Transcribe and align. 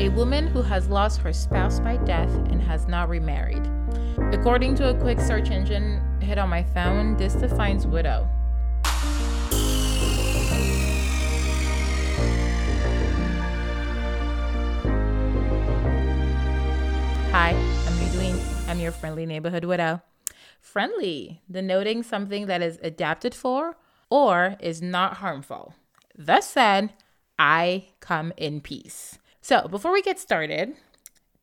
A 0.00 0.08
woman 0.08 0.46
who 0.46 0.62
has 0.62 0.88
lost 0.88 1.20
her 1.20 1.32
spouse 1.32 1.78
by 1.78 1.98
death 1.98 2.34
and 2.50 2.60
has 2.62 2.88
not 2.88 3.10
remarried. 3.10 3.68
According 4.32 4.74
to 4.76 4.88
a 4.88 4.94
quick 4.98 5.20
search 5.20 5.50
engine 5.50 6.00
hit 6.20 6.38
on 6.38 6.48
my 6.48 6.62
phone, 6.62 7.16
this 7.18 7.34
defines 7.34 7.86
widow. 7.86 8.26
Hi, 17.30 17.50
I'm. 17.50 18.00
I'm 18.70 18.78
your 18.78 18.92
friendly 18.92 19.26
neighborhood 19.26 19.64
widow. 19.64 20.00
Friendly, 20.60 21.42
denoting 21.50 22.04
something 22.04 22.46
that 22.46 22.62
is 22.62 22.78
adapted 22.82 23.34
for 23.34 23.76
or 24.08 24.56
is 24.60 24.80
not 24.80 25.18
harmful. 25.18 25.74
Thus 26.16 26.48
said, 26.48 26.92
I 27.36 27.88
come 27.98 28.32
in 28.36 28.60
peace. 28.60 29.18
So, 29.42 29.66
before 29.68 29.92
we 29.92 30.02
get 30.02 30.18
started, 30.18 30.74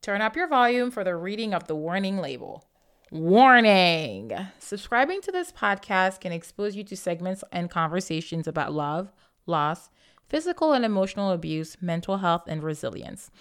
turn 0.02 0.22
up 0.22 0.36
your 0.36 0.48
volume 0.48 0.92
for 0.92 1.04
the 1.04 1.16
reading 1.16 1.54
of 1.54 1.66
the 1.66 1.76
warning 1.76 2.18
label. 2.18 2.64
Warning! 3.10 4.32
Subscribing 4.60 5.22
to 5.22 5.32
this 5.32 5.52
podcast 5.52 6.20
can 6.20 6.32
expose 6.32 6.76
you 6.76 6.84
to 6.84 6.96
segments 6.96 7.44
and 7.52 7.72
conversations 7.72 8.48
about 8.48 8.72
love, 8.72 9.12
loss, 9.48 9.90
physical 10.30 10.74
and 10.74 10.86
emotional 10.86 11.32
abuse, 11.32 11.78
mental 11.82 12.18
health, 12.18 12.44
and 12.48 12.62
resilience. 12.62 13.32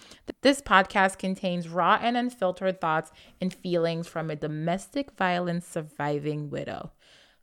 This 0.41 0.61
podcast 0.61 1.19
contains 1.19 1.69
raw 1.69 1.99
and 2.01 2.17
unfiltered 2.17 2.81
thoughts 2.81 3.11
and 3.39 3.53
feelings 3.53 4.07
from 4.07 4.31
a 4.31 4.35
domestic 4.35 5.11
violence 5.11 5.67
surviving 5.67 6.49
widow. 6.49 6.93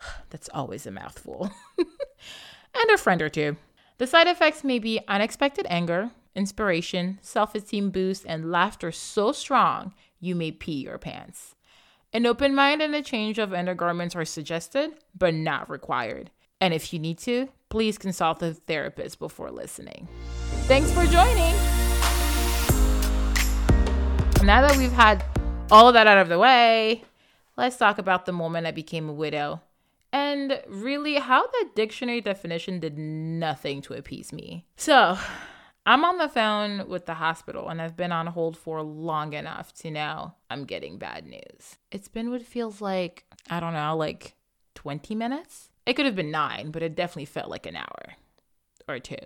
That's 0.31 0.49
always 0.53 0.85
a 0.85 0.91
mouthful. 0.91 1.51
and 1.79 2.91
a 2.93 2.99
friend 2.99 3.23
or 3.23 3.29
two. 3.29 3.57
The 3.99 4.07
side 4.09 4.27
effects 4.27 4.65
may 4.65 4.81
be 4.81 4.99
unexpected 5.07 5.67
anger, 5.71 6.11
inspiration, 6.35 7.19
self 7.23 7.55
esteem 7.55 7.91
boost, 7.91 8.25
and 8.27 8.51
laughter 8.51 8.93
so 8.93 9.33
strong 9.33 9.95
you 10.21 10.35
may 10.35 10.51
pee 10.51 10.83
your 10.83 10.99
pants. 10.99 11.55
An 12.13 12.27
open 12.27 12.55
mind 12.55 12.81
and 12.81 12.95
a 12.95 13.03
change 13.03 13.39
of 13.39 13.53
undergarments 13.53 14.15
are 14.15 14.25
suggested, 14.25 14.93
but 15.19 15.35
not 15.35 15.69
required. 15.69 16.31
And 16.61 16.73
if 16.73 16.93
you 16.93 16.99
need 16.99 17.19
to, 17.19 17.49
please 17.69 17.99
consult 17.99 18.43
a 18.43 18.55
therapist 18.55 19.19
before 19.19 19.51
listening. 19.51 20.09
Thanks 20.67 20.91
for 20.93 21.05
joining. 21.07 21.55
Now 24.45 24.61
that 24.67 24.77
we've 24.77 24.93
had 24.93 25.25
all 25.71 25.89
of 25.89 25.95
that 25.95 26.07
out 26.07 26.19
of 26.19 26.29
the 26.29 26.39
way, 26.39 27.03
let's 27.57 27.77
talk 27.77 27.99
about 27.99 28.27
the 28.27 28.33
moment 28.33 28.67
I 28.67 28.71
became 28.71 29.09
a 29.09 29.13
widow 29.13 29.61
and 30.13 30.63
really 30.69 31.17
how 31.17 31.45
that 31.45 31.71
dictionary 31.75 32.21
definition 32.21 32.79
did 32.79 32.97
nothing 32.97 33.83
to 33.83 33.95
appease 33.95 34.33
me. 34.33 34.65
So, 34.77 35.19
I'm 35.87 36.05
on 36.05 36.17
the 36.17 36.29
phone 36.29 36.89
with 36.89 37.05
the 37.05 37.15
hospital 37.15 37.69
and 37.69 37.81
I've 37.81 37.97
been 37.97 38.13
on 38.13 38.27
hold 38.29 38.57
for 38.57 38.83
long 38.83 39.35
enough 39.35 39.75
to 39.75 39.91
know 39.91 40.35
I'm 40.49 40.65
getting 40.65 40.97
bad 40.97 41.27
news. 41.27 41.77
It's 41.91 42.09
been 42.09 42.31
what 42.31 42.43
feels 42.43 42.81
like, 42.81 43.25
I 43.51 43.61
don't 43.61 43.75
know, 43.75 43.95
like 43.95 44.35
20 44.75 45.15
minutes? 45.15 45.69
It 45.85 45.95
could 45.95 46.07
have 46.07 46.17
been 46.17 46.31
nine, 46.31 46.71
but 46.71 46.83
it 46.83 46.95
definitely 46.95 47.27
felt 47.27 47.51
like 47.51 47.67
an 47.67 47.77
hour 47.77 48.15
or 48.89 48.99
two. 48.99 49.17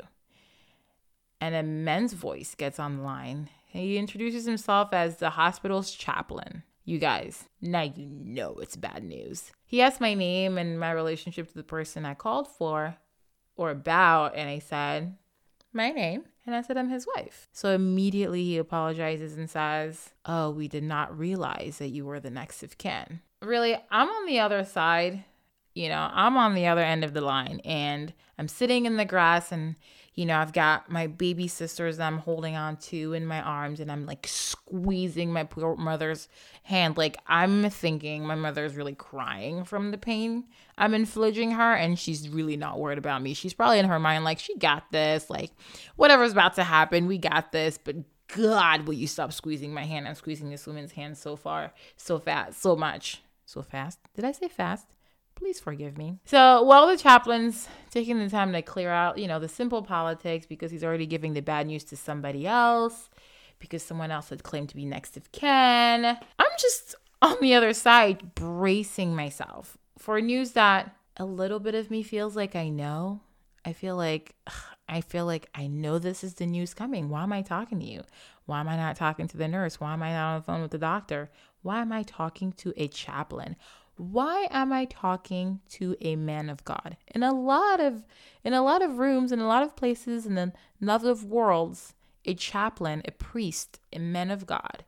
And 1.40 1.54
a 1.54 1.62
men's 1.62 2.12
voice 2.12 2.56
gets 2.56 2.80
on 2.80 2.96
the 2.96 3.02
line. 3.04 3.50
He 3.66 3.96
introduces 3.96 4.44
himself 4.44 4.88
as 4.92 5.18
the 5.18 5.30
hospital's 5.30 5.92
chaplain. 5.92 6.64
You 6.84 6.98
guys, 6.98 7.44
now 7.60 7.82
you 7.82 8.06
know 8.08 8.56
it's 8.60 8.74
bad 8.74 9.04
news. 9.04 9.52
He 9.64 9.80
asked 9.80 10.00
my 10.00 10.14
name 10.14 10.58
and 10.58 10.80
my 10.80 10.90
relationship 10.90 11.46
to 11.48 11.54
the 11.54 11.62
person 11.62 12.04
I 12.04 12.14
called 12.14 12.48
for 12.48 12.96
or 13.56 13.70
about, 13.70 14.34
and 14.34 14.48
I 14.48 14.58
said, 14.58 15.16
My 15.72 15.90
name. 15.90 16.24
And 16.48 16.56
I 16.56 16.62
said, 16.62 16.78
I'm 16.78 16.88
his 16.88 17.06
wife. 17.14 17.46
So 17.52 17.74
immediately 17.74 18.42
he 18.42 18.56
apologizes 18.56 19.36
and 19.36 19.50
says, 19.50 20.12
Oh, 20.24 20.48
we 20.48 20.66
did 20.66 20.82
not 20.82 21.18
realize 21.18 21.76
that 21.76 21.88
you 21.88 22.06
were 22.06 22.20
the 22.20 22.30
next 22.30 22.62
of 22.62 22.78
kin. 22.78 23.20
Really, 23.42 23.76
I'm 23.90 24.08
on 24.08 24.26
the 24.26 24.40
other 24.40 24.64
side. 24.64 25.24
You 25.74 25.88
know, 25.88 26.10
I'm 26.12 26.36
on 26.36 26.54
the 26.54 26.66
other 26.66 26.82
end 26.82 27.04
of 27.04 27.14
the 27.14 27.20
line 27.20 27.60
and 27.64 28.12
I'm 28.38 28.48
sitting 28.48 28.86
in 28.86 28.96
the 28.96 29.04
grass 29.04 29.52
and 29.52 29.76
you 30.14 30.26
know, 30.26 30.36
I've 30.36 30.52
got 30.52 30.90
my 30.90 31.06
baby 31.06 31.46
sisters 31.46 32.00
I'm 32.00 32.18
holding 32.18 32.56
on 32.56 32.76
to 32.76 33.12
in 33.12 33.24
my 33.24 33.40
arms 33.40 33.78
and 33.78 33.92
I'm 33.92 34.04
like 34.04 34.26
squeezing 34.26 35.32
my 35.32 35.44
poor 35.44 35.76
mother's 35.76 36.28
hand. 36.64 36.96
Like 36.96 37.18
I'm 37.28 37.70
thinking 37.70 38.26
my 38.26 38.34
mother's 38.34 38.74
really 38.74 38.96
crying 38.96 39.62
from 39.62 39.92
the 39.92 39.98
pain 39.98 40.44
I'm 40.78 40.94
infliging 40.94 41.50
her 41.52 41.74
and 41.74 41.98
she's 41.98 42.28
really 42.28 42.56
not 42.56 42.78
worried 42.78 42.98
about 42.98 43.20
me. 43.20 43.34
She's 43.34 43.52
probably 43.52 43.80
in 43.80 43.86
her 43.86 43.98
mind 43.98 44.24
like, 44.24 44.38
she 44.38 44.56
got 44.56 44.90
this. 44.92 45.28
Like, 45.28 45.50
whatever's 45.96 46.32
about 46.32 46.54
to 46.54 46.64
happen, 46.64 47.06
we 47.06 47.18
got 47.18 47.52
this. 47.52 47.78
But 47.82 47.96
God, 48.34 48.86
will 48.86 48.94
you 48.94 49.08
stop 49.08 49.32
squeezing 49.32 49.74
my 49.74 49.84
hand? 49.84 50.06
I'm 50.06 50.14
squeezing 50.14 50.50
this 50.50 50.66
woman's 50.66 50.92
hand 50.92 51.18
so 51.18 51.34
far, 51.34 51.72
so 51.96 52.18
fast, 52.18 52.62
so 52.62 52.76
much. 52.76 53.22
So 53.44 53.62
fast. 53.62 53.98
Did 54.14 54.24
I 54.24 54.32
say 54.32 54.48
fast? 54.48 54.86
Please 55.38 55.60
forgive 55.60 55.96
me. 55.96 56.18
So 56.24 56.62
while 56.62 56.86
the 56.86 56.96
chaplain's 56.96 57.68
taking 57.90 58.18
the 58.18 58.28
time 58.28 58.52
to 58.52 58.60
clear 58.60 58.90
out, 58.90 59.18
you 59.18 59.28
know, 59.28 59.38
the 59.38 59.48
simple 59.48 59.82
politics 59.82 60.46
because 60.46 60.70
he's 60.70 60.84
already 60.84 61.06
giving 61.06 61.32
the 61.32 61.40
bad 61.40 61.68
news 61.68 61.84
to 61.84 61.96
somebody 61.96 62.46
else, 62.46 63.08
because 63.60 63.82
someone 63.82 64.10
else 64.10 64.28
had 64.30 64.42
claimed 64.42 64.68
to 64.70 64.76
be 64.76 64.84
next 64.84 65.16
of 65.16 65.30
kin, 65.32 66.04
I'm 66.04 66.56
just 66.58 66.94
on 67.22 67.36
the 67.40 67.54
other 67.54 67.72
side 67.72 68.34
bracing 68.34 69.14
myself 69.14 69.78
for 69.96 70.20
news 70.20 70.52
that 70.52 70.94
a 71.16 71.24
little 71.24 71.60
bit 71.60 71.74
of 71.74 71.90
me 71.90 72.02
feels 72.02 72.36
like 72.36 72.54
I 72.54 72.68
know. 72.68 73.20
I 73.64 73.72
feel 73.72 73.96
like 73.96 74.34
ugh, 74.46 74.76
I 74.88 75.00
feel 75.00 75.26
like 75.26 75.48
I 75.54 75.66
know 75.66 75.98
this 75.98 76.24
is 76.24 76.34
the 76.34 76.46
news 76.46 76.74
coming. 76.74 77.08
Why 77.08 77.22
am 77.22 77.32
I 77.32 77.42
talking 77.42 77.78
to 77.80 77.84
you? 77.84 78.02
Why 78.46 78.60
am 78.60 78.68
I 78.68 78.76
not 78.76 78.96
talking 78.96 79.28
to 79.28 79.36
the 79.36 79.48
nurse? 79.48 79.78
Why 79.80 79.92
am 79.92 80.02
I 80.02 80.12
not 80.12 80.34
on 80.34 80.40
the 80.40 80.44
phone 80.44 80.62
with 80.62 80.70
the 80.70 80.78
doctor? 80.78 81.30
Why 81.62 81.80
am 81.80 81.92
I 81.92 82.02
talking 82.02 82.52
to 82.52 82.72
a 82.76 82.88
chaplain? 82.88 83.56
Why 83.98 84.46
am 84.50 84.72
I 84.72 84.84
talking 84.86 85.60
to 85.70 85.96
a 86.00 86.16
man 86.16 86.48
of 86.48 86.64
God? 86.64 86.96
In 87.14 87.22
a 87.22 87.32
lot 87.32 87.80
of 87.80 88.04
in 88.44 88.54
a 88.54 88.62
lot 88.62 88.82
of 88.82 88.98
rooms, 88.98 89.32
in 89.32 89.40
a 89.40 89.46
lot 89.46 89.62
of 89.62 89.76
places, 89.76 90.24
in 90.24 90.38
a 90.38 90.52
lot 90.80 91.04
of 91.04 91.24
worlds, 91.24 91.94
a 92.24 92.34
chaplain, 92.34 93.02
a 93.04 93.10
priest, 93.10 93.80
a 93.92 93.98
man 93.98 94.30
of 94.30 94.46
God 94.46 94.84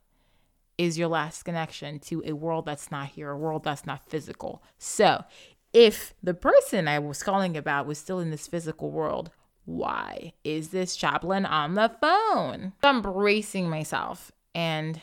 is 0.78 0.98
your 0.98 1.08
last 1.08 1.42
connection 1.42 1.98
to 1.98 2.22
a 2.24 2.32
world 2.32 2.64
that's 2.64 2.90
not 2.90 3.08
here, 3.08 3.30
a 3.30 3.36
world 3.36 3.64
that's 3.64 3.84
not 3.84 4.08
physical. 4.08 4.62
So, 4.78 5.24
if 5.72 6.14
the 6.22 6.34
person 6.34 6.88
I 6.88 6.98
was 6.98 7.22
calling 7.22 7.56
about 7.56 7.86
was 7.86 7.98
still 7.98 8.18
in 8.18 8.30
this 8.30 8.46
physical 8.46 8.90
world, 8.90 9.30
why 9.66 10.32
is 10.42 10.70
this 10.70 10.96
chaplain 10.96 11.44
on 11.44 11.74
the 11.74 11.92
phone? 12.00 12.72
I'm 12.82 13.02
bracing 13.02 13.68
myself 13.68 14.32
and 14.54 15.00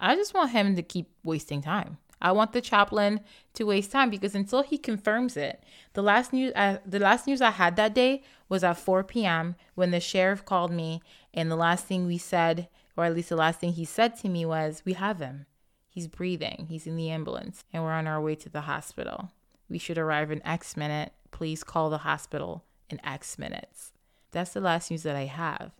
I 0.00 0.16
just 0.16 0.34
want 0.34 0.50
him 0.50 0.74
to 0.76 0.82
keep 0.82 1.10
wasting 1.22 1.62
time. 1.62 1.98
I 2.24 2.32
want 2.32 2.52
the 2.52 2.62
chaplain 2.62 3.20
to 3.52 3.64
waste 3.64 3.92
time 3.92 4.08
because 4.08 4.34
until 4.34 4.62
he 4.62 4.78
confirms 4.78 5.36
it, 5.36 5.62
the 5.92 6.00
last 6.00 6.32
news 6.32 6.54
uh, 6.56 6.78
the 6.86 6.98
last 6.98 7.26
news 7.26 7.42
I 7.42 7.50
had 7.50 7.76
that 7.76 7.94
day 7.94 8.22
was 8.48 8.64
at 8.64 8.78
4 8.78 9.04
p.m. 9.04 9.56
when 9.74 9.90
the 9.90 10.00
sheriff 10.00 10.42
called 10.42 10.72
me, 10.72 11.02
and 11.34 11.50
the 11.50 11.56
last 11.56 11.84
thing 11.84 12.06
we 12.06 12.16
said, 12.16 12.68
or 12.96 13.04
at 13.04 13.14
least 13.14 13.28
the 13.28 13.36
last 13.36 13.60
thing 13.60 13.74
he 13.74 13.84
said 13.84 14.16
to 14.16 14.30
me 14.30 14.46
was, 14.46 14.82
"We 14.86 14.94
have 14.94 15.18
him. 15.18 15.44
He's 15.86 16.08
breathing. 16.08 16.66
He's 16.70 16.86
in 16.86 16.96
the 16.96 17.10
ambulance, 17.10 17.62
and 17.74 17.84
we're 17.84 17.92
on 17.92 18.06
our 18.06 18.22
way 18.22 18.34
to 18.36 18.48
the 18.48 18.62
hospital. 18.62 19.30
We 19.68 19.76
should 19.76 19.98
arrive 19.98 20.30
in 20.30 20.44
X 20.46 20.78
minute. 20.78 21.12
Please 21.30 21.62
call 21.62 21.90
the 21.90 21.98
hospital 21.98 22.64
in 22.88 23.04
X 23.04 23.38
minutes." 23.38 23.92
That's 24.32 24.54
the 24.54 24.62
last 24.62 24.90
news 24.90 25.02
that 25.02 25.14
I 25.14 25.26
have. 25.26 25.72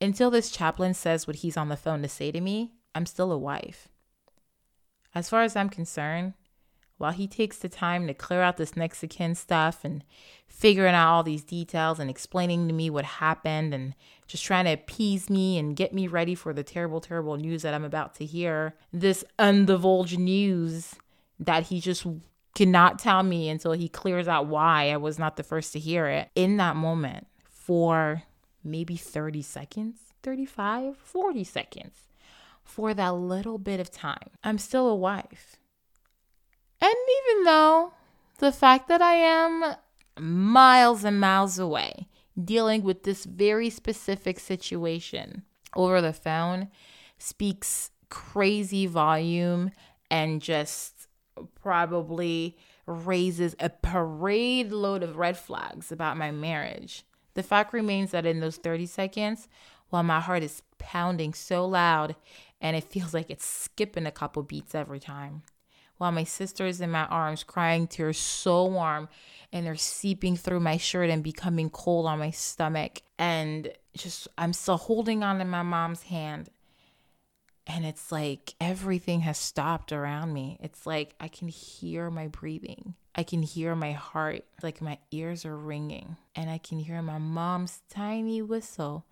Until 0.00 0.30
this 0.30 0.52
chaplain 0.52 0.94
says 0.94 1.26
what 1.26 1.36
he's 1.36 1.56
on 1.56 1.68
the 1.68 1.76
phone 1.76 2.00
to 2.02 2.08
say 2.08 2.30
to 2.30 2.40
me, 2.40 2.74
I'm 2.94 3.06
still 3.06 3.32
a 3.32 3.38
wife. 3.38 3.88
As 5.14 5.28
far 5.28 5.42
as 5.42 5.54
I'm 5.54 5.68
concerned, 5.68 6.34
while 6.98 7.12
he 7.12 7.26
takes 7.26 7.58
the 7.58 7.68
time 7.68 8.06
to 8.06 8.14
clear 8.14 8.42
out 8.42 8.56
this 8.56 8.76
next 8.76 9.02
of 9.02 9.10
kin 9.10 9.34
stuff 9.34 9.84
and 9.84 10.04
figuring 10.46 10.94
out 10.94 11.12
all 11.12 11.22
these 11.22 11.42
details 11.42 11.98
and 11.98 12.08
explaining 12.08 12.68
to 12.68 12.74
me 12.74 12.88
what 12.88 13.04
happened 13.04 13.74
and 13.74 13.94
just 14.26 14.44
trying 14.44 14.64
to 14.64 14.72
appease 14.72 15.28
me 15.28 15.58
and 15.58 15.76
get 15.76 15.92
me 15.92 16.06
ready 16.06 16.34
for 16.34 16.52
the 16.52 16.62
terrible, 16.62 17.00
terrible 17.00 17.36
news 17.36 17.62
that 17.62 17.74
I'm 17.74 17.84
about 17.84 18.14
to 18.16 18.24
hear, 18.24 18.74
this 18.92 19.24
undivulged 19.38 20.18
news 20.18 20.94
that 21.40 21.64
he 21.64 21.80
just 21.80 22.06
cannot 22.54 23.00
tell 23.00 23.22
me 23.22 23.48
until 23.48 23.72
he 23.72 23.88
clears 23.88 24.28
out 24.28 24.46
why 24.46 24.90
I 24.90 24.96
was 24.96 25.18
not 25.18 25.36
the 25.36 25.42
first 25.42 25.72
to 25.72 25.78
hear 25.80 26.06
it. 26.06 26.30
In 26.36 26.56
that 26.58 26.76
moment, 26.76 27.26
for 27.50 28.22
maybe 28.62 28.96
30 28.96 29.42
seconds, 29.42 29.98
35, 30.22 30.96
40 30.96 31.44
seconds, 31.44 31.94
for 32.64 32.94
that 32.94 33.14
little 33.14 33.58
bit 33.58 33.80
of 33.80 33.90
time. 33.90 34.30
I'm 34.42 34.58
still 34.58 34.88
a 34.88 34.96
wife. 34.96 35.56
And 36.80 36.92
even 36.92 37.44
though 37.44 37.92
the 38.38 38.52
fact 38.52 38.88
that 38.88 39.00
I 39.00 39.14
am 39.14 39.76
miles 40.18 41.04
and 41.04 41.20
miles 41.20 41.58
away 41.58 42.08
dealing 42.42 42.82
with 42.82 43.04
this 43.04 43.24
very 43.24 43.70
specific 43.70 44.40
situation 44.40 45.42
over 45.76 46.00
the 46.00 46.12
phone 46.12 46.68
speaks 47.18 47.90
crazy 48.08 48.86
volume 48.86 49.70
and 50.10 50.40
just 50.40 51.08
probably 51.60 52.56
raises 52.86 53.56
a 53.58 53.70
parade 53.70 54.70
load 54.70 55.02
of 55.02 55.16
red 55.16 55.36
flags 55.36 55.90
about 55.90 56.16
my 56.16 56.30
marriage. 56.30 57.04
The 57.34 57.42
fact 57.42 57.72
remains 57.72 58.12
that 58.12 58.26
in 58.26 58.40
those 58.40 58.56
30 58.56 58.86
seconds, 58.86 59.48
while 59.88 60.02
my 60.02 60.20
heart 60.20 60.42
is 60.42 60.62
pounding 60.78 61.34
so 61.34 61.66
loud 61.66 62.14
and 62.64 62.74
it 62.74 62.84
feels 62.84 63.12
like 63.12 63.28
it's 63.28 63.44
skipping 63.44 64.06
a 64.06 64.10
couple 64.10 64.42
beats 64.42 64.74
every 64.74 64.98
time. 64.98 65.42
While 65.98 66.12
my 66.12 66.24
sister 66.24 66.66
is 66.66 66.80
in 66.80 66.90
my 66.90 67.04
arms 67.04 67.44
crying 67.44 67.86
tears 67.86 68.16
so 68.16 68.64
warm 68.64 69.10
and 69.52 69.66
they're 69.66 69.76
seeping 69.76 70.34
through 70.34 70.60
my 70.60 70.78
shirt 70.78 71.10
and 71.10 71.22
becoming 71.22 71.68
cold 71.68 72.06
on 72.06 72.18
my 72.18 72.30
stomach. 72.30 73.02
And 73.18 73.70
just, 73.94 74.28
I'm 74.38 74.54
still 74.54 74.78
holding 74.78 75.22
on 75.22 75.38
to 75.38 75.44
my 75.44 75.62
mom's 75.62 76.04
hand. 76.04 76.48
And 77.66 77.84
it's 77.84 78.10
like 78.10 78.54
everything 78.60 79.20
has 79.20 79.36
stopped 79.36 79.92
around 79.92 80.32
me. 80.32 80.58
It's 80.62 80.86
like 80.86 81.14
I 81.20 81.28
can 81.28 81.48
hear 81.48 82.10
my 82.10 82.28
breathing. 82.28 82.94
I 83.14 83.24
can 83.24 83.42
hear 83.42 83.76
my 83.76 83.92
heart, 83.92 84.42
like 84.62 84.80
my 84.80 84.98
ears 85.10 85.44
are 85.44 85.56
ringing. 85.56 86.16
And 86.34 86.48
I 86.48 86.56
can 86.56 86.78
hear 86.78 87.02
my 87.02 87.18
mom's 87.18 87.82
tiny 87.90 88.40
whistle 88.40 89.04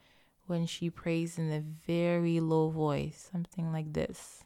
when 0.46 0.66
she 0.66 0.90
prays 0.90 1.38
in 1.38 1.50
a 1.52 1.60
very 1.86 2.40
low 2.40 2.70
voice, 2.70 3.28
something 3.32 3.72
like 3.72 3.92
this. 3.92 4.44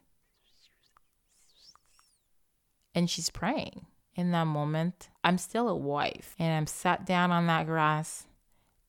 And 2.95 3.09
she's 3.09 3.29
praying. 3.29 3.85
In 4.15 4.31
that 4.31 4.47
moment, 4.47 5.09
I'm 5.23 5.37
still 5.37 5.69
a 5.69 5.75
wife 5.75 6.33
and 6.39 6.51
I'm 6.51 6.65
sat 6.65 7.05
down 7.05 7.31
on 7.31 7.45
that 7.47 7.67
grass 7.67 8.25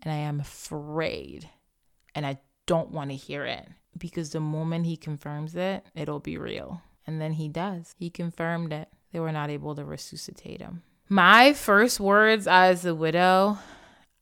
and 0.03 0.13
I 0.13 0.17
am 0.17 0.41
afraid 0.41 1.51
and 2.15 2.25
I 2.25 2.39
don't 2.67 2.91
want 2.91 3.11
to 3.11 3.17
hear 3.17 3.45
it 3.45 3.69
because 3.99 4.31
the 4.31 4.41
moment 4.41 4.87
he 4.87 4.97
confirms 4.97 5.55
it, 5.55 5.85
it'll 5.95 6.21
be 6.21 6.39
real. 6.39 6.81
And 7.07 7.21
then 7.21 7.33
he 7.33 7.49
does. 7.49 7.95
He 7.99 8.09
confirmed 8.09 8.73
it. 8.73 8.89
They 9.13 9.21
were 9.21 9.33
not 9.33 9.51
able 9.51 9.75
to 9.75 9.85
resuscitate 9.85 10.61
him. 10.61 10.83
My 11.09 11.53
first 11.55 12.01
words 12.01 12.47
as 12.47 12.85
a 12.85 12.95
widow 12.95 13.59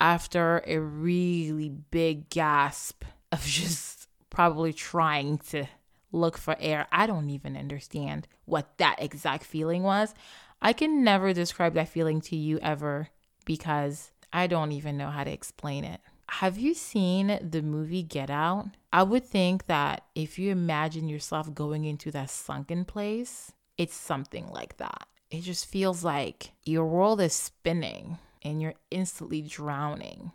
after 0.01 0.63
a 0.67 0.79
really 0.79 1.69
big 1.69 2.29
gasp 2.31 3.05
of 3.33 3.43
just 3.47 4.09
probably 4.31 4.73
trying 4.73 5.39
to 5.39 5.67
look 6.13 6.39
for 6.39 6.57
air. 6.59 6.87
I 6.93 7.07
don't 7.07 7.31
even 7.31 7.57
understand 7.57 8.29
what 8.45 8.79
that 8.79 9.03
exact 9.03 9.45
feeling 9.45 9.83
was. 9.83 10.15
I 10.61 10.73
can 10.73 11.05
never 11.05 11.33
describe 11.33 11.75
that 11.75 11.89
feeling 11.89 12.21
to 12.23 12.37
you 12.37 12.59
ever 12.61 13.09
because 13.45 14.11
I 14.33 14.47
don't 14.47 14.73
even 14.73 14.97
know 14.97 15.11
how 15.11 15.25
to 15.25 15.31
explain 15.31 15.85
it. 15.85 16.01
Have 16.29 16.59
you 16.59 16.75
seen 16.75 17.39
the 17.41 17.63
movie 17.63 18.03
Get 18.03 18.31
Out? 18.31 18.67
I 18.93 19.05
would 19.05 19.25
think 19.25 19.67
that 19.67 20.05
if 20.15 20.39
you 20.39 20.51
imagine 20.51 21.09
yourself 21.09 21.55
going 21.55 21.85
into 21.85 22.11
that 22.13 22.31
sunken 22.31 22.85
place, 22.85 23.53
it's 23.79 23.95
something 23.95 24.49
like 24.49 24.79
that. 24.79 25.07
It 25.31 25.43
just 25.43 25.67
feels 25.67 26.03
like 26.03 26.53
your 26.65 26.87
world 26.87 27.21
is 27.21 27.33
spinning 27.33 28.19
and 28.47 28.63
you're 28.63 28.75
instantly 28.91 29.43
drowning, 29.43 30.33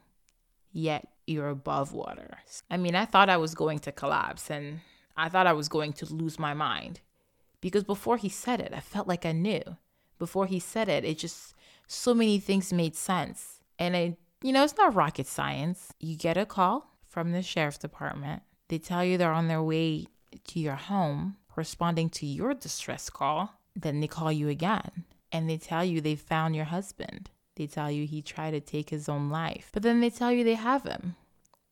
yet 0.71 1.07
you're 1.25 1.49
above 1.49 1.93
water. 1.93 2.37
I 2.69 2.77
mean, 2.77 2.95
I 2.95 3.05
thought 3.05 3.29
I 3.29 3.37
was 3.37 3.55
going 3.55 3.79
to 3.79 3.91
collapse 3.91 4.49
and 4.51 4.81
I 5.15 5.29
thought 5.29 5.47
I 5.47 5.53
was 5.53 5.69
going 5.69 5.93
to 5.93 6.13
lose 6.13 6.37
my 6.37 6.53
mind 6.53 6.99
because 7.61 7.83
before 7.83 8.17
he 8.17 8.29
said 8.29 8.59
it, 8.59 8.73
I 8.75 8.79
felt 8.79 9.07
like 9.07 9.25
I 9.25 9.31
knew. 9.31 9.61
Before 10.19 10.45
he 10.45 10.59
said 10.59 10.89
it, 10.89 11.05
it 11.05 11.17
just 11.17 11.55
so 11.87 12.13
many 12.13 12.39
things 12.39 12.73
made 12.73 12.95
sense. 12.95 13.59
And 13.79 13.95
I, 13.95 14.17
you 14.43 14.51
know, 14.51 14.63
it's 14.63 14.77
not 14.77 14.93
rocket 14.93 15.27
science. 15.27 15.93
You 15.99 16.15
get 16.15 16.37
a 16.37 16.45
call 16.45 16.91
from 17.07 17.31
the 17.31 17.41
sheriff's 17.41 17.77
department. 17.77 18.43
They 18.67 18.77
tell 18.77 19.03
you 19.03 19.17
they're 19.17 19.31
on 19.31 19.47
their 19.47 19.63
way 19.63 20.07
to 20.47 20.59
your 20.59 20.75
home, 20.75 21.37
responding 21.55 22.09
to 22.11 22.25
your 22.25 22.53
distress 22.53 23.09
call. 23.09 23.53
Then 23.75 23.99
they 23.99 24.07
call 24.07 24.31
you 24.31 24.49
again 24.49 25.05
and 25.31 25.49
they 25.49 25.57
tell 25.57 25.83
you 25.83 26.01
they 26.01 26.15
found 26.15 26.55
your 26.55 26.65
husband. 26.65 27.29
They 27.55 27.67
tell 27.67 27.91
you 27.91 28.05
he 28.05 28.21
tried 28.21 28.51
to 28.51 28.61
take 28.61 28.89
his 28.89 29.09
own 29.09 29.29
life. 29.29 29.69
But 29.73 29.83
then 29.83 29.99
they 29.99 30.09
tell 30.09 30.31
you 30.31 30.43
they 30.43 30.55
have 30.55 30.83
him. 30.83 31.15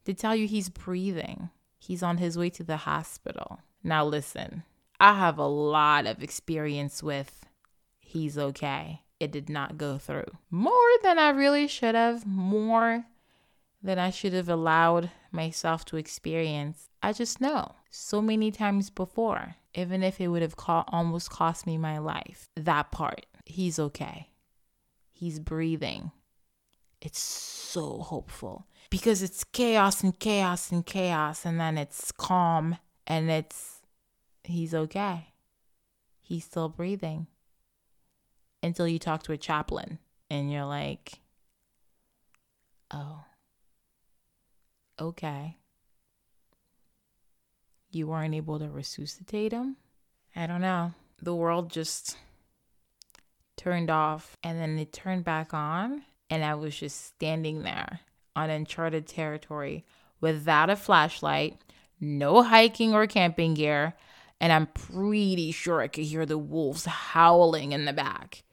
They 0.06 0.14
tell 0.14 0.36
you 0.36 0.48
he's 0.48 0.70
breathing. 0.70 1.50
He's 1.78 2.04
on 2.04 2.18
his 2.18 2.38
way 2.38 2.50
to 2.52 2.64
the 2.64 2.78
hospital. 2.78 3.62
Now, 3.84 4.06
listen, 4.06 4.64
I 5.00 5.14
have 5.14 5.38
a 5.38 5.48
lot 5.48 6.06
of 6.06 6.22
experience 6.22 7.02
with 7.02 7.46
he's 8.00 8.38
okay. 8.38 9.02
It 9.20 9.32
did 9.32 9.50
not 9.50 9.78
go 9.78 9.98
through. 9.98 10.32
More 10.50 10.74
than 11.04 11.20
I 11.20 11.30
really 11.30 11.68
should 11.68 11.96
have, 11.96 12.26
more 12.26 13.06
than 13.82 14.00
I 14.00 14.10
should 14.10 14.34
have 14.34 14.50
allowed 14.50 15.12
myself 15.32 15.86
to 15.86 15.98
experience. 15.98 16.90
I 17.02 17.14
just 17.14 17.40
know 17.40 17.76
so 17.90 18.22
many 18.22 18.52
times 18.52 18.90
before, 18.90 19.56
even 19.74 20.04
if 20.04 20.20
it 20.20 20.28
would 20.28 20.42
have 20.42 20.56
almost 20.68 21.30
cost 21.30 21.66
me 21.66 21.78
my 21.78 21.98
life, 21.98 22.50
that 22.56 22.92
part, 22.92 23.26
he's 23.46 23.80
okay. 23.80 24.29
He's 25.20 25.38
breathing. 25.38 26.14
It's 27.02 27.20
so 27.20 27.98
hopeful 27.98 28.68
because 28.90 29.22
it's 29.22 29.44
chaos 29.44 30.02
and 30.02 30.18
chaos 30.18 30.72
and 30.72 30.86
chaos, 30.86 31.46
and 31.46 31.60
then 31.60 31.78
it's 31.78 32.14
calm 32.14 32.78
and 33.06 33.30
it's 33.30 33.82
he's 34.46 34.74
okay. 34.74 35.34
He's 36.22 36.46
still 36.46 36.70
breathing 36.70 37.28
until 38.64 38.88
you 38.88 38.98
talk 38.98 39.24
to 39.24 39.34
a 39.34 39.38
chaplain 39.38 40.00
and 40.30 40.50
you're 40.50 40.64
like, 40.64 41.20
oh, 42.90 43.26
okay. 45.02 45.58
You 47.92 48.08
weren't 48.08 48.36
able 48.36 48.58
to 48.60 48.70
resuscitate 48.70 49.52
him? 49.52 49.76
I 50.34 50.48
don't 50.48 50.62
know. 50.62 50.94
The 51.22 51.36
world 51.36 51.70
just 51.70 52.16
turned 53.60 53.90
off 53.90 54.38
and 54.42 54.60
then 54.60 54.80
it 54.80 54.94
turned 54.94 55.26
back 55.26 55.54
on. 55.54 56.04
And 56.30 56.44
I 56.44 56.56
was 56.56 56.78
just 56.78 57.06
standing 57.06 57.64
there 57.64 58.00
on 58.36 58.50
uncharted 58.50 59.08
territory 59.08 59.86
without 60.22 60.70
a 60.70 60.76
flashlight, 60.76 61.60
no 62.00 62.42
hiking 62.44 62.94
or 62.94 63.08
camping 63.08 63.56
gear. 63.56 63.96
And 64.40 64.54
I'm 64.54 64.68
pretty 64.68 65.52
sure 65.52 65.82
I 65.82 65.88
could 65.88 66.06
hear 66.06 66.26
the 66.26 66.38
wolves 66.38 66.86
howling 66.86 67.74
in 67.74 67.86
the 67.86 67.94
back. 67.94 68.44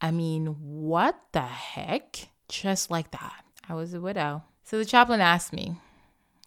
I 0.00 0.10
mean, 0.10 0.46
what 0.46 1.16
the 1.32 1.42
heck? 1.42 2.28
Just 2.48 2.90
like 2.90 3.12
that. 3.12 3.44
I 3.68 3.74
was 3.74 3.94
a 3.94 4.00
widow. 4.00 4.42
So 4.64 4.78
the 4.78 4.84
chaplain 4.84 5.20
asked 5.20 5.52
me, 5.52 5.76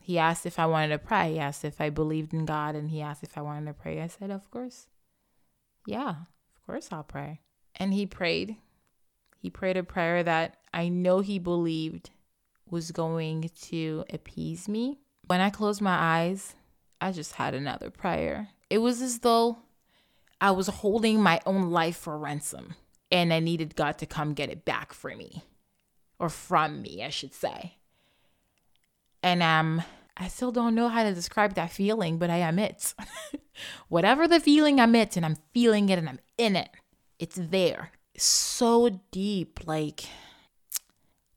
he 0.01 0.19
asked 0.19 0.45
if 0.45 0.59
I 0.59 0.65
wanted 0.65 0.89
to 0.89 0.97
pray. 0.97 1.33
He 1.33 1.39
asked 1.39 1.63
if 1.63 1.79
I 1.79 1.89
believed 1.89 2.33
in 2.33 2.45
God 2.45 2.75
and 2.75 2.89
he 2.89 3.01
asked 3.01 3.23
if 3.23 3.37
I 3.37 3.41
wanted 3.41 3.67
to 3.67 3.73
pray. 3.73 4.01
I 4.01 4.07
said, 4.07 4.31
Of 4.31 4.51
course. 4.51 4.87
Yeah, 5.85 6.09
of 6.09 6.65
course 6.65 6.89
I'll 6.91 7.03
pray. 7.03 7.39
And 7.75 7.93
he 7.93 8.05
prayed. 8.05 8.57
He 9.39 9.49
prayed 9.49 9.77
a 9.77 9.83
prayer 9.83 10.23
that 10.23 10.57
I 10.73 10.89
know 10.89 11.19
he 11.19 11.39
believed 11.39 12.11
was 12.69 12.91
going 12.91 13.49
to 13.63 14.03
appease 14.09 14.67
me. 14.67 14.99
When 15.27 15.41
I 15.41 15.49
closed 15.49 15.81
my 15.81 15.95
eyes, 15.95 16.55
I 16.99 17.11
just 17.11 17.33
had 17.33 17.53
another 17.53 17.89
prayer. 17.89 18.49
It 18.69 18.79
was 18.79 19.01
as 19.01 19.19
though 19.19 19.59
I 20.41 20.51
was 20.51 20.67
holding 20.67 21.21
my 21.21 21.39
own 21.45 21.71
life 21.71 21.97
for 21.97 22.17
ransom 22.17 22.75
and 23.11 23.33
I 23.33 23.39
needed 23.39 23.75
God 23.75 23.97
to 23.99 24.05
come 24.05 24.33
get 24.33 24.49
it 24.49 24.65
back 24.65 24.91
for 24.91 25.15
me 25.15 25.43
or 26.19 26.29
from 26.29 26.81
me, 26.81 27.03
I 27.03 27.09
should 27.09 27.33
say. 27.33 27.77
And 29.21 29.43
um 29.43 29.83
I 30.15 30.27
still 30.27 30.51
don't 30.51 30.75
know 30.75 30.89
how 30.89 31.03
to 31.03 31.13
describe 31.13 31.55
that 31.55 31.71
feeling, 31.71 32.17
but 32.17 32.29
I 32.29 32.37
am 32.37 32.59
it. 32.59 32.93
Whatever 33.87 34.27
the 34.27 34.39
feeling 34.39 34.79
I'm 34.79 34.95
it 34.95 35.17
and 35.17 35.25
I'm 35.25 35.37
feeling 35.53 35.89
it 35.89 35.97
and 35.97 36.07
I'm 36.07 36.19
in 36.37 36.55
it. 36.55 36.69
It's 37.23 37.39
there. 37.41 37.91
so 38.17 38.99
deep 39.11 39.61
like 39.65 40.03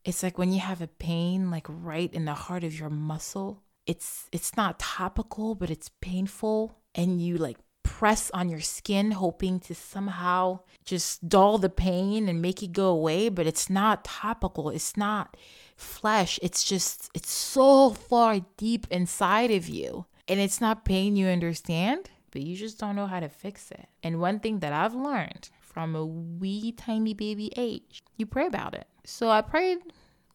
it's 0.04 0.24
like 0.24 0.36
when 0.36 0.52
you 0.52 0.58
have 0.58 0.82
a 0.82 0.88
pain 0.88 1.48
like 1.48 1.66
right 1.68 2.12
in 2.12 2.24
the 2.24 2.34
heart 2.34 2.64
of 2.64 2.76
your 2.76 2.90
muscle. 2.90 3.62
It's 3.86 4.26
it's 4.32 4.56
not 4.56 4.80
topical, 4.80 5.54
but 5.54 5.70
it's 5.70 5.90
painful 6.00 6.76
and 6.96 7.22
you 7.22 7.36
like 7.36 7.58
press 7.84 8.32
on 8.32 8.48
your 8.48 8.60
skin 8.60 9.12
hoping 9.12 9.60
to 9.60 9.76
somehow 9.76 10.58
just 10.84 11.28
dull 11.28 11.56
the 11.56 11.68
pain 11.68 12.28
and 12.28 12.42
make 12.42 12.64
it 12.64 12.72
go 12.72 12.88
away, 12.88 13.28
but 13.28 13.46
it's 13.46 13.70
not 13.70 14.04
topical. 14.04 14.70
It's 14.70 14.96
not 14.96 15.36
flesh. 15.76 16.40
It's 16.42 16.64
just 16.64 17.10
it's 17.14 17.30
so 17.30 17.90
far 17.90 18.40
deep 18.56 18.88
inside 18.90 19.52
of 19.52 19.68
you. 19.68 20.06
And 20.26 20.40
it's 20.40 20.60
not 20.60 20.84
pain 20.84 21.14
you 21.14 21.28
understand, 21.28 22.10
but 22.32 22.42
you 22.42 22.56
just 22.56 22.80
don't 22.80 22.96
know 22.96 23.06
how 23.06 23.20
to 23.20 23.28
fix 23.28 23.70
it. 23.70 23.86
And 24.02 24.20
one 24.20 24.40
thing 24.40 24.58
that 24.58 24.72
I've 24.72 24.96
learned 24.96 25.48
from 25.76 25.94
a 25.94 26.06
wee 26.06 26.72
tiny 26.72 27.12
baby 27.12 27.52
age. 27.54 28.02
You 28.16 28.24
pray 28.24 28.46
about 28.46 28.74
it. 28.74 28.86
So 29.04 29.28
I 29.28 29.42
prayed 29.42 29.80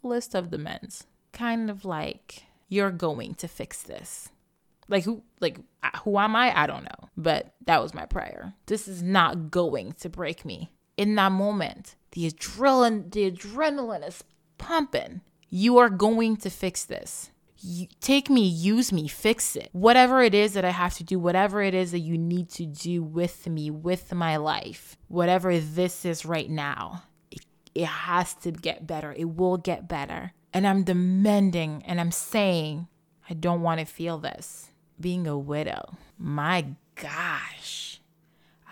list 0.04 0.36
of 0.36 0.52
demands, 0.52 1.08
kind 1.34 1.68
of 1.72 1.84
like 1.84 2.44
you're 2.70 2.92
going 2.92 3.34
to 3.34 3.48
fix 3.48 3.82
this. 3.82 4.30
Like 4.88 5.04
who 5.04 5.24
like 5.40 5.58
who 6.04 6.20
am 6.20 6.36
I? 6.36 6.56
I 6.56 6.68
don't 6.68 6.84
know. 6.84 7.10
But 7.18 7.56
that 7.66 7.82
was 7.82 7.96
my 7.96 8.06
prayer. 8.06 8.54
This 8.68 8.88
is 8.88 9.02
not 9.02 9.50
going 9.50 9.94
to 9.94 10.10
break 10.10 10.46
me. 10.46 10.70
In 10.96 11.16
that 11.16 11.32
moment, 11.32 11.96
the 12.12 12.30
adrenaline 12.30 13.12
the 13.12 13.32
adrenaline 13.32 14.08
is 14.08 14.24
pumping. 14.60 15.22
You 15.50 15.80
are 15.80 15.90
going 15.90 16.38
to 16.38 16.52
fix 16.52 16.86
this 16.86 17.32
take 18.00 18.30
me, 18.30 18.42
use 18.48 18.92
me, 18.92 19.08
fix 19.08 19.56
it. 19.56 19.70
Whatever 19.72 20.22
it 20.22 20.34
is 20.34 20.54
that 20.54 20.66
I 20.66 20.72
have 20.72 20.96
to 20.96 21.04
do, 21.04 21.20
whatever 21.20 21.62
it 21.62 21.74
is 21.74 21.92
that 21.92 22.00
you 22.00 22.18
need 22.18 22.50
to 22.52 22.66
do 22.66 23.04
with 23.04 23.48
me, 23.48 23.70
with 23.70 24.14
my 24.14 24.38
life, 24.38 24.98
whatever 25.08 25.58
this 25.60 26.06
is 26.06 26.26
right 26.26 26.50
now, 26.50 27.04
it, 27.30 27.42
it 27.76 27.86
has 27.86 28.34
to 28.36 28.52
get 28.52 28.88
better. 28.88 29.14
It 29.14 29.36
will 29.36 29.58
get 29.58 29.88
better. 29.88 30.34
And 30.54 30.68
I'm 30.68 30.84
demanding 30.84 31.84
and 31.86 32.00
I'm 32.00 32.12
saying, 32.12 32.88
I 33.30 33.34
don't 33.34 33.62
want 33.62 33.80
to 33.80 33.86
feel 33.86 34.18
this. 34.18 34.70
Being 35.00 35.26
a 35.28 35.38
widow. 35.38 35.98
My 36.18 36.66
gosh. 36.96 38.02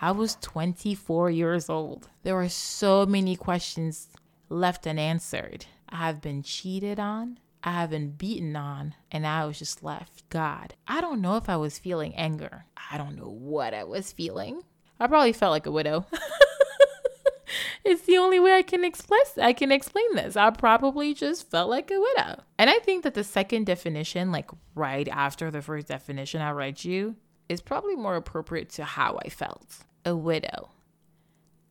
I 0.00 0.12
was 0.12 0.36
24 0.40 1.30
years 1.30 1.68
old. 1.68 2.08
There 2.22 2.34
were 2.34 2.48
so 2.48 3.04
many 3.04 3.36
questions 3.36 4.08
left 4.48 4.86
unanswered. 4.86 5.66
I 5.88 5.96
have 5.96 6.20
been 6.20 6.42
cheated 6.42 6.98
on. 6.98 7.38
I 7.62 7.72
have 7.72 7.90
been 7.90 8.12
beaten 8.12 8.56
on, 8.56 8.94
and 9.12 9.26
I 9.26 9.44
was 9.44 9.58
just 9.58 9.82
left. 9.82 10.28
God, 10.30 10.74
I 10.88 11.00
don't 11.00 11.20
know 11.20 11.36
if 11.36 11.48
I 11.48 11.56
was 11.56 11.78
feeling 11.78 12.14
anger. 12.14 12.64
I 12.90 12.96
don't 12.96 13.16
know 13.16 13.28
what 13.28 13.74
I 13.74 13.84
was 13.84 14.12
feeling. 14.12 14.62
I 14.98 15.06
probably 15.06 15.32
felt 15.32 15.52
like 15.52 15.66
a 15.66 15.70
widow. 15.70 16.06
it's 17.84 18.02
the 18.02 18.18
only 18.18 18.40
way 18.40 18.54
I 18.54 18.62
can 18.62 18.84
express 18.84 19.36
I 19.38 19.52
can 19.52 19.72
explain 19.72 20.14
this. 20.14 20.36
I 20.36 20.50
probably 20.50 21.14
just 21.14 21.50
felt 21.50 21.68
like 21.68 21.90
a 21.90 22.00
widow. 22.00 22.42
And 22.58 22.70
I 22.70 22.78
think 22.78 23.04
that 23.04 23.14
the 23.14 23.24
second 23.24 23.66
definition, 23.66 24.32
like 24.32 24.50
right 24.74 25.08
after 25.08 25.50
the 25.50 25.62
first 25.62 25.88
definition 25.88 26.40
I 26.40 26.50
read 26.50 26.84
you, 26.84 27.16
is 27.48 27.60
probably 27.60 27.96
more 27.96 28.16
appropriate 28.16 28.70
to 28.70 28.84
how 28.84 29.18
I 29.24 29.28
felt. 29.28 29.84
A 30.04 30.16
widow. 30.16 30.70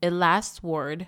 A 0.04 0.10
last 0.10 0.64
word 0.64 1.08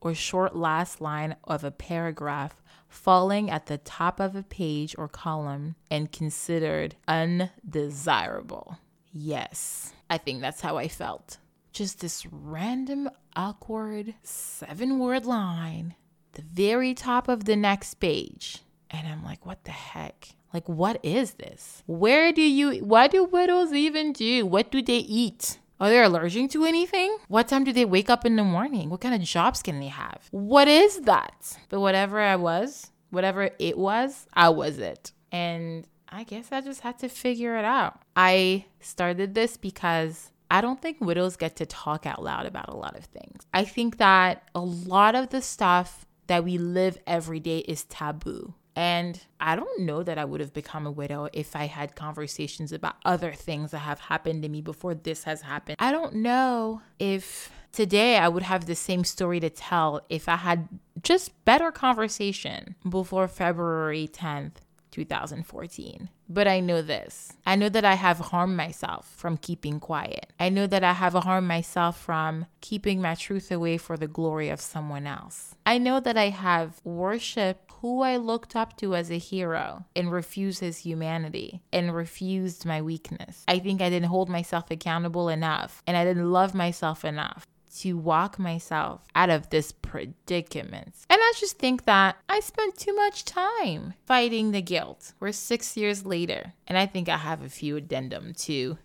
or 0.00 0.14
short 0.14 0.54
last 0.54 1.00
line 1.00 1.36
of 1.44 1.64
a 1.64 1.70
paragraph 1.70 2.61
falling 2.92 3.50
at 3.50 3.66
the 3.66 3.78
top 3.78 4.20
of 4.20 4.36
a 4.36 4.42
page 4.42 4.94
or 4.98 5.08
column 5.08 5.74
and 5.90 6.12
considered 6.12 6.94
undesirable. 7.08 8.78
Yes, 9.12 9.92
I 10.08 10.18
think 10.18 10.40
that's 10.40 10.60
how 10.60 10.76
I 10.76 10.88
felt. 10.88 11.38
Just 11.72 12.00
this 12.00 12.26
random, 12.30 13.08
awkward 13.34 14.14
seven 14.22 14.98
word 14.98 15.24
line, 15.24 15.94
the 16.34 16.42
very 16.42 16.94
top 16.94 17.28
of 17.28 17.44
the 17.46 17.56
next 17.56 17.94
page. 17.94 18.58
And 18.90 19.08
I'm 19.08 19.24
like, 19.24 19.46
what 19.46 19.64
the 19.64 19.70
heck? 19.70 20.28
Like, 20.52 20.68
what 20.68 21.02
is 21.02 21.34
this? 21.34 21.82
Where 21.86 22.30
do 22.30 22.42
you, 22.42 22.84
what 22.84 23.10
do 23.10 23.24
widows 23.24 23.72
even 23.72 24.12
do? 24.12 24.44
What 24.44 24.70
do 24.70 24.82
they 24.82 24.98
eat? 24.98 25.58
Are 25.82 25.88
they 25.88 26.00
allergic 26.00 26.48
to 26.52 26.64
anything? 26.64 27.16
What 27.26 27.48
time 27.48 27.64
do 27.64 27.72
they 27.72 27.84
wake 27.84 28.08
up 28.08 28.24
in 28.24 28.36
the 28.36 28.44
morning? 28.44 28.88
What 28.88 29.00
kind 29.00 29.16
of 29.16 29.20
jobs 29.22 29.64
can 29.64 29.80
they 29.80 29.88
have? 29.88 30.28
What 30.30 30.68
is 30.68 31.00
that? 31.00 31.58
But 31.70 31.80
whatever 31.80 32.20
I 32.20 32.36
was, 32.36 32.92
whatever 33.10 33.50
it 33.58 33.76
was, 33.76 34.28
I 34.32 34.50
was 34.50 34.78
it. 34.78 35.10
And 35.32 35.84
I 36.08 36.22
guess 36.22 36.52
I 36.52 36.60
just 36.60 36.82
had 36.82 37.00
to 37.00 37.08
figure 37.08 37.56
it 37.56 37.64
out. 37.64 37.98
I 38.14 38.66
started 38.78 39.34
this 39.34 39.56
because 39.56 40.30
I 40.52 40.60
don't 40.60 40.80
think 40.80 41.00
widows 41.00 41.34
get 41.34 41.56
to 41.56 41.66
talk 41.66 42.06
out 42.06 42.22
loud 42.22 42.46
about 42.46 42.68
a 42.68 42.76
lot 42.76 42.96
of 42.96 43.06
things. 43.06 43.44
I 43.52 43.64
think 43.64 43.96
that 43.96 44.48
a 44.54 44.60
lot 44.60 45.16
of 45.16 45.30
the 45.30 45.42
stuff 45.42 46.06
that 46.28 46.44
we 46.44 46.58
live 46.58 46.96
every 47.08 47.40
day 47.40 47.58
is 47.58 47.82
taboo. 47.82 48.54
And 48.74 49.20
I 49.40 49.56
don't 49.56 49.80
know 49.80 50.02
that 50.02 50.18
I 50.18 50.24
would 50.24 50.40
have 50.40 50.52
become 50.52 50.86
a 50.86 50.90
widow 50.90 51.28
if 51.32 51.54
I 51.54 51.66
had 51.66 51.94
conversations 51.94 52.72
about 52.72 52.96
other 53.04 53.32
things 53.32 53.70
that 53.72 53.78
have 53.78 54.00
happened 54.00 54.42
to 54.42 54.48
me 54.48 54.60
before 54.60 54.94
this 54.94 55.24
has 55.24 55.42
happened. 55.42 55.76
I 55.78 55.92
don't 55.92 56.14
know 56.16 56.80
if 56.98 57.50
today 57.72 58.16
I 58.16 58.28
would 58.28 58.42
have 58.44 58.66
the 58.66 58.74
same 58.74 59.04
story 59.04 59.40
to 59.40 59.50
tell 59.50 60.02
if 60.08 60.28
I 60.28 60.36
had 60.36 60.68
just 61.02 61.44
better 61.44 61.70
conversation 61.70 62.76
before 62.88 63.28
February 63.28 64.08
10th, 64.10 64.56
2014. 64.90 66.08
But 66.28 66.48
I 66.48 66.60
know 66.60 66.80
this 66.80 67.32
I 67.44 67.56
know 67.56 67.68
that 67.68 67.84
I 67.84 67.94
have 67.94 68.18
harmed 68.18 68.56
myself 68.56 69.12
from 69.16 69.36
keeping 69.36 69.80
quiet. 69.80 70.32
I 70.38 70.48
know 70.48 70.66
that 70.66 70.84
I 70.84 70.92
have 70.92 71.14
harmed 71.14 71.48
myself 71.48 71.98
from 72.00 72.46
keeping 72.60 73.02
my 73.02 73.14
truth 73.14 73.50
away 73.50 73.76
for 73.76 73.96
the 73.96 74.06
glory 74.06 74.48
of 74.48 74.60
someone 74.60 75.06
else. 75.06 75.54
I 75.66 75.78
know 75.78 76.00
that 76.00 76.16
I 76.16 76.30
have 76.30 76.80
worshiped 76.84 77.71
who 77.82 78.00
I 78.00 78.16
looked 78.16 78.54
up 78.54 78.76
to 78.76 78.94
as 78.94 79.10
a 79.10 79.18
hero 79.18 79.84
and 79.96 80.12
refused 80.12 80.60
his 80.60 80.78
humanity 80.78 81.62
and 81.72 81.92
refused 81.94 82.64
my 82.64 82.80
weakness. 82.80 83.42
I 83.48 83.58
think 83.58 83.82
I 83.82 83.90
didn't 83.90 84.08
hold 84.08 84.28
myself 84.28 84.70
accountable 84.70 85.28
enough 85.28 85.82
and 85.84 85.96
I 85.96 86.04
didn't 86.04 86.30
love 86.30 86.54
myself 86.54 87.04
enough 87.04 87.44
to 87.80 87.96
walk 87.96 88.38
myself 88.38 89.02
out 89.16 89.30
of 89.30 89.50
this 89.50 89.72
predicament. 89.72 90.94
And 91.10 91.18
I 91.20 91.32
just 91.40 91.58
think 91.58 91.84
that 91.86 92.16
I 92.28 92.38
spent 92.38 92.76
too 92.76 92.94
much 92.94 93.24
time 93.24 93.94
fighting 94.06 94.52
the 94.52 94.62
guilt. 94.62 95.14
We're 95.18 95.32
six 95.32 95.76
years 95.76 96.06
later, 96.06 96.52
and 96.68 96.78
I 96.78 96.86
think 96.86 97.08
I 97.08 97.16
have 97.16 97.42
a 97.42 97.48
few 97.48 97.76
addendum 97.76 98.34
to 98.34 98.78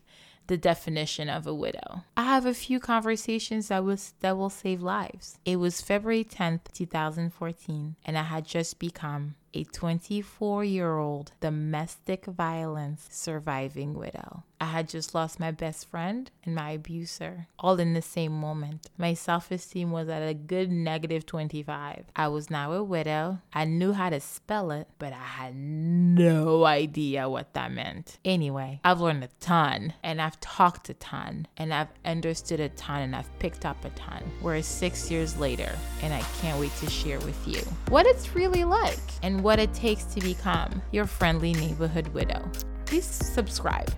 the 0.48 0.58
definition 0.58 1.30
of 1.30 1.46
a 1.46 1.54
widow. 1.54 2.04
I 2.16 2.24
have 2.24 2.46
a 2.46 2.54
few 2.54 2.80
conversations 2.80 3.68
that 3.68 3.84
was 3.84 4.14
that 4.22 4.38
will 4.38 4.50
save 4.50 4.82
lives. 4.82 5.38
It 5.46 5.58
was 5.58 5.82
February 5.82 6.24
10th, 6.24 6.72
2014, 6.74 7.96
and 8.06 8.18
I 8.18 8.24
had 8.24 8.46
just 8.46 8.80
become 8.80 9.36
a 9.54 9.64
24 9.64 10.64
year 10.64 10.98
old 10.98 11.32
domestic 11.40 12.26
violence 12.26 13.08
surviving 13.10 13.94
widow. 13.94 14.44
I 14.60 14.66
had 14.66 14.90
just 14.90 15.14
lost 15.14 15.40
my 15.40 15.52
best 15.52 15.88
friend 15.88 16.32
and 16.44 16.56
my 16.56 16.72
abuser 16.72 17.48
all 17.60 17.80
in 17.80 17.94
the 17.94 18.02
same 18.02 18.32
moment. 18.32 18.88
My 18.98 19.14
self 19.14 19.52
esteem 19.52 19.92
was 19.92 20.10
at 20.10 20.28
a 20.28 20.34
good 20.34 20.72
negative 20.72 21.26
25. 21.26 22.06
I 22.16 22.28
was 22.28 22.50
now 22.50 22.74
a 22.74 22.84
widow. 22.84 23.40
I 23.54 23.66
knew 23.66 23.94
how 23.94 24.10
to 24.10 24.20
spell 24.20 24.72
it, 24.72 24.88
but 24.98 25.14
I 25.14 25.18
had 25.18 25.56
no 25.56 26.66
idea 26.66 27.30
what 27.30 27.54
that 27.54 27.72
meant. 27.72 28.18
Anyway, 28.26 28.80
I've 28.84 29.00
learned 29.02 29.24
a 29.24 29.30
ton 29.40 29.94
and 30.04 30.22
I've 30.22 30.40
talked 30.40 30.90
a 30.90 30.96
ton 30.96 31.48
and 31.58 31.74
I've 31.74 31.90
understood 32.04 32.60
a 32.60 32.70
ton 32.70 33.02
and 33.02 33.16
I've 33.16 33.40
picked 33.40 33.66
up 33.66 33.84
a 33.86 33.90
ton. 33.92 34.24
We're 34.42 34.62
six 34.62 35.12
years 35.12 35.38
later 35.38 35.72
and 36.02 36.14
I 36.14 36.22
can't 36.42 36.60
wait 36.60 36.76
to 36.78 36.90
share 36.90 37.20
with 37.20 37.48
you 37.48 37.62
what 37.90 38.06
it's 38.08 38.36
really 38.36 38.64
like 38.64 38.98
what 39.44 39.60
it 39.60 39.74
takes 39.74 40.04
to 40.06 40.22
become 40.22 40.82
your 40.92 41.06
friendly 41.06 41.54
neighborhood 41.54 42.08
widow. 42.10 42.50
Please 42.86 43.06
subscribe 43.06 43.90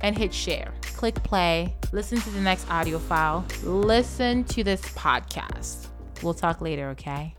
and 0.00 0.16
hit 0.16 0.32
share. 0.32 0.72
Click 0.96 1.14
play, 1.22 1.76
listen 1.92 2.20
to 2.20 2.30
the 2.30 2.40
next 2.40 2.70
audio 2.70 2.98
file, 2.98 3.44
listen 3.62 4.44
to 4.44 4.64
this 4.64 4.80
podcast. 4.80 5.86
We'll 6.22 6.34
talk 6.34 6.60
later, 6.60 6.90
okay? 6.90 7.34